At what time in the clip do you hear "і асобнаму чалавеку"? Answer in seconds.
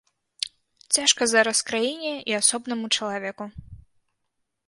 2.33-3.43